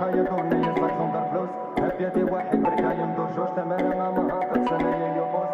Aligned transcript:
حياة 0.00 0.34
غنية 0.34 0.74
ساكسون 0.74 1.12
دار 1.12 1.28
فلوس 1.32 1.48
هابية 1.78 2.32
واحد 2.32 2.62
بركاية 2.62 3.04
مدور 3.04 3.28
جوج 3.36 3.48
تمارا 3.56 3.94
مع 3.98 4.10
مهاتر 4.10 4.66
سنايا 4.78 5.16
يوم 5.16 5.49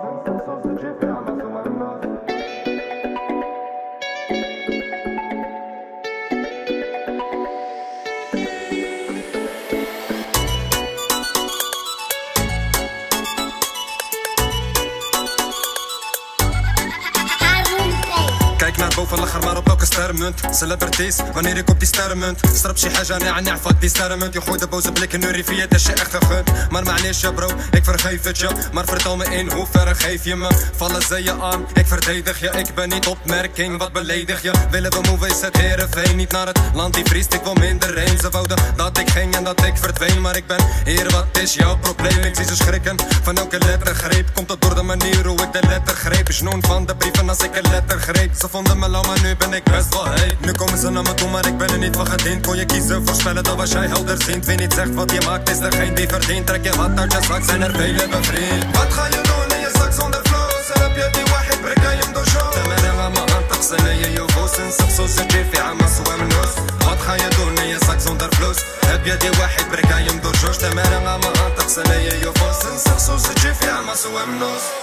Ik 21.57 21.69
op 21.71 21.79
die 21.79 21.89
sterren 21.89 22.19
munt. 22.19 22.41
Strap 22.55 22.77
je 22.77 22.91
haja, 22.91 23.17
nee, 23.17 23.43
nee, 23.43 23.57
fuck 23.57 23.81
die 23.81 23.89
sterrenmunt 23.89 24.33
Je 24.33 24.41
gooit 24.41 24.61
de 24.61 24.67
boze 24.67 24.93
blikken, 24.93 25.21
nu 25.21 25.27
rivier, 25.27 25.61
het 25.61 25.75
is 25.75 25.87
je 25.87 25.93
echt 25.93 26.11
gegund. 26.11 26.71
Maar 26.71 26.83
manier 26.83 27.17
je 27.21 27.33
bro, 27.33 27.49
ik 27.71 27.85
vergeef 27.85 28.25
het 28.25 28.39
je. 28.39 28.49
Maar 28.73 28.85
vertel 28.85 29.17
me 29.17 29.25
in 29.25 29.51
hoeverre 29.51 29.95
geef 29.95 30.25
je 30.25 30.37
me? 30.37 30.49
Vallen 30.77 31.03
ze 31.03 31.23
je 31.23 31.41
aan, 31.41 31.67
ik 31.75 31.87
verdedig 31.87 32.41
je 32.41 32.51
Ik 32.57 32.75
ben 32.75 32.89
niet 32.89 33.07
opmerking, 33.07 33.79
wat 33.79 33.93
beledig 33.93 34.43
je? 34.43 34.51
Willen 34.71 34.91
we 34.91 35.01
move, 35.11 35.27
is 35.27 35.41
het 35.41 35.57
Heerenveen 35.57 36.17
Niet 36.17 36.33
naar 36.33 36.47
het 36.47 36.61
land 36.75 36.95
die 36.95 37.05
vriest, 37.05 37.35
ik 37.35 37.43
wil 37.43 37.55
minder 37.55 37.99
heen 37.99 38.19
Ze 38.19 38.31
wouden 38.31 38.57
dat 38.77 38.99
ik 38.99 39.11
ging 39.11 39.35
en 39.37 39.45
dat 39.45 39.65
ik 39.65 39.77
verdween. 39.77 40.21
Maar 40.21 40.37
ik 40.37 40.47
ben 40.47 40.65
hier, 40.85 41.11
wat 41.11 41.39
is 41.43 41.55
jouw 41.55 41.79
probleem? 41.79 42.23
Ik 42.23 42.37
zie 42.37 42.47
ze 42.47 42.57
schrikken 42.57 42.97
van 43.23 43.37
elke 43.37 43.59
lettergreep. 43.59 44.35
Komt 44.35 44.51
het 44.51 44.61
door 44.61 44.75
de 44.75 44.83
manier 44.83 45.27
hoe 45.27 45.43
ik 45.43 45.53
de 45.53 45.67
letter 45.69 45.97
greep? 45.97 46.29
Is 46.29 46.41
noon 46.41 46.63
van 46.63 46.87
de 46.87 46.97
brieven 46.97 47.29
als 47.29 47.39
ik 47.39 47.57
een 47.57 47.71
letter 47.71 48.01
greep. 48.01 48.35
Ze 48.39 48.49
vonden 48.49 48.79
me 48.79 48.89
maar 49.03 49.21
nu 49.23 49.37
ben 49.37 49.53
ik 49.53 49.65
best 49.65 49.95
wel 49.95 50.05
heet 50.05 50.41
Nu 50.41 50.53
komen 50.53 50.79
ze 50.79 50.91
naar 50.91 51.03
me 51.03 51.15
toe, 51.15 51.31
maar 51.31 51.47
ik 51.47 51.59
ben 51.59 51.69
er 51.69 51.79
niet 51.79 51.97
van 51.97 52.07
gediend 52.07 52.47
Kon 52.47 52.57
je 52.57 52.65
kiezen, 52.65 53.07
voorspellen, 53.07 53.45
dat 53.45 53.57
was 53.57 53.71
jij 53.71 53.87
helder 53.87 54.23
ziend 54.23 54.45
Wie 54.47 54.57
niet 54.57 54.73
zegt 54.73 54.95
wat 54.95 55.11
je 55.13 55.21
maakt, 55.27 55.51
is 55.51 55.59
er 55.59 55.73
geen 55.73 55.95
die 55.95 56.09
verdient 56.09 56.47
Trek 56.47 56.65
je 56.65 56.77
wat 56.77 56.91
uit 56.99 57.13
je 57.13 57.19
zak, 57.29 57.45
zijn 57.45 57.63
er 57.63 57.71
vele 57.71 58.09
bevriend 58.09 58.77
Wat 58.77 58.93
ga 58.93 59.07
je 59.07 59.21
doen 59.23 59.57
in 59.57 59.61
je 59.61 59.71
zak 59.79 59.93
zonder 59.93 60.21
flows? 60.23 60.71
En 60.75 60.83
heb 60.83 60.97
je 60.97 61.09
die 61.13 61.33
واحد 61.33 61.63
بركة 61.63 61.93
يمدو 61.93 62.23
جو 62.23 62.51
تمام 62.51 63.13
ما 63.13 63.21
منطق 63.21 63.61
سنة 63.61 63.91
يوفوس 63.91 64.61
نسقسو 64.61 65.07
سجي 65.07 65.45
في 65.45 65.59
Wat 66.87 67.01
ga 67.07 67.15
je 67.15 67.29
doen 67.37 67.59
in 67.63 67.69
je 67.69 67.79
zak 67.87 68.01
zonder 68.01 68.29
vloes? 68.31 68.59
Heb 68.87 69.05
je 69.05 69.17
die 69.17 69.39
واحد 69.39 69.71
بركة 69.71 69.99
يمدو 69.99 70.33
جوج 70.33 70.57
تمام 70.57 71.05
ما 71.05 71.17
منطق 71.17 71.69
سنة 71.69 71.95
يوفوس 71.95 72.67
نسقسو 72.75 73.19
سجي 73.19 73.55
في 73.55 73.76
maar 73.87 73.97
zo. 73.97 74.11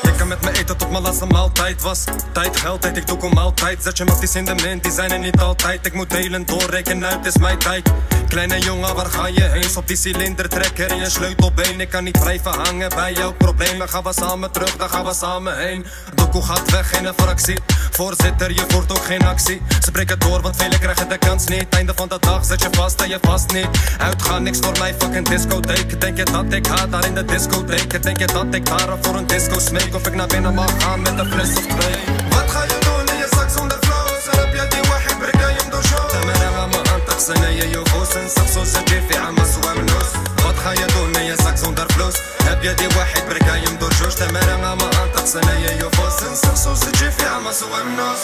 Je 0.01 0.15
kan 0.15 0.27
met 0.27 0.41
me 0.41 0.51
eten 0.51 0.77
tot 0.77 0.89
mijn 0.91 1.03
laatste 1.03 1.25
maaltijd 1.25 1.81
was. 1.81 2.03
Tijd, 2.31 2.57
geld, 2.57 2.81
tijd, 2.81 2.97
ik 2.97 3.07
doe 3.07 3.17
kom 3.17 3.37
altijd. 3.37 3.83
Zet 3.83 3.97
je 3.97 4.03
matties 4.05 4.35
in 4.35 4.45
de 4.45 4.55
min, 4.55 4.79
die 4.79 4.91
zijn 4.91 5.11
er 5.11 5.19
niet 5.19 5.39
altijd. 5.39 5.85
Ik 5.85 5.93
moet 5.93 6.09
delen, 6.09 6.45
doorrekenen 6.45 7.09
uit, 7.09 7.25
is 7.25 7.37
mijn 7.37 7.57
tijd. 7.57 7.91
Kleine 8.27 8.59
jongen, 8.59 8.95
waar 8.95 9.05
ga 9.05 9.27
je 9.27 9.43
heen? 9.43 9.75
Op 9.75 9.87
die 9.87 9.97
cilinder, 9.97 10.49
trekker 10.49 10.91
in 10.91 10.97
je 10.97 11.09
sleutelbeen. 11.09 11.79
Ik 11.81 11.89
kan 11.89 12.03
niet 12.03 12.19
blijven 12.19 12.51
hangen 12.51 12.89
bij 12.89 13.13
jouw 13.13 13.33
problemen. 13.33 13.89
Gaan 13.89 14.03
we 14.03 14.13
samen 14.13 14.51
terug, 14.51 14.75
dan 14.75 14.89
gaan 14.89 15.05
we 15.05 15.13
samen 15.13 15.57
heen. 15.57 15.85
Doku 16.15 16.41
gaat 16.41 16.71
weg 16.71 16.99
in 16.99 17.05
een 17.05 17.13
fractie. 17.13 17.59
Voorzitter, 17.91 18.51
je 18.51 18.63
voert 18.67 18.91
ook 18.91 19.05
geen 19.05 19.25
actie. 19.25 19.61
Ze 19.83 19.91
breken 19.91 20.19
door, 20.19 20.41
want 20.41 20.55
velen 20.55 20.79
krijgen 20.79 21.09
de 21.09 21.17
kans 21.17 21.47
niet. 21.47 21.65
Einde 21.69 21.93
van 21.95 22.07
de 22.07 22.17
dag 22.19 22.45
zet 22.45 22.61
je 22.61 22.67
vast 22.71 23.01
en 23.01 23.09
je 23.09 23.17
vast 23.21 23.53
niet. 23.53 23.67
Uitgaan, 23.97 24.43
niks 24.43 24.59
voor 24.61 24.77
mij, 24.79 24.95
fucking 24.99 25.29
discotheek. 25.29 26.01
Denk 26.01 26.17
je 26.17 26.23
dat 26.23 26.53
ik 26.53 26.67
ga 26.67 26.87
daar 26.87 27.05
in 27.05 27.13
de 27.13 27.25
discotheek? 27.25 28.03
Denk 28.03 28.19
je 28.19 28.25
dat 28.25 28.45
ik 28.51 28.65
daar 28.65 28.89
Gitarre 28.93 28.97
vor 29.03 29.19
und 29.19 29.31
Disco 29.31 29.59
schnell 29.59 29.89
Go 29.89 29.99
fick 29.99 30.13
بينا 30.13 30.51
مع 30.51 30.65
عام 30.85 31.07
انت 31.07 31.21
في 31.21 31.41
السوفت 31.41 31.73
بلاي 31.73 31.95
ما 32.31 32.41
تخيلوني 32.47 33.21
يا 33.21 33.27
ساكسون 33.27 33.67
ذا 33.67 33.77
فلوس 33.77 34.29
أنا 34.33 34.45
بيدي 34.51 34.89
واحد 34.89 35.19
بركا 35.19 35.49
يمدو 35.49 35.81
شوز 35.81 36.11
تمانا 36.11 36.51
ما 36.51 36.65
ما 36.67 36.95
انطق 36.95 37.17
صينية 37.17 37.63
يغوص 37.63 38.17
نسقسو 38.17 38.63
سجي 38.65 39.01
في 39.01 39.17
عام 39.17 39.35
سوا 39.35 39.73
من 39.73 39.85
نص 39.85 40.13
ما 40.45 40.51
تخيلوني 40.51 41.27
يا 41.27 41.35
ساكسون 41.35 41.75
ذا 41.75 41.85
فلوس 41.85 42.13
أنا 42.41 42.53
بيدي 42.53 42.87
واحد 42.87 43.21
بركا 43.29 43.55
يمدو 43.55 43.89
شوز 43.89 44.15
تمانا 44.15 44.57
ما 44.57 44.75
ما 44.75 44.85
انطق 44.85 45.25
صينية 45.25 45.69
يغوص 45.69 46.23
نسقسو 46.31 46.75
سجي 46.75 47.11
في 47.11 47.25
عام 47.25 47.51
سوا 47.51 47.83
من 47.83 47.97
نص 47.97 48.21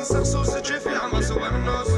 نسقسو 0.00 0.44
سجي 0.44 0.80
في 0.80 0.96
عام 0.96 1.22
سوا 1.22 1.48
من 1.48 1.64
نص 1.66 1.88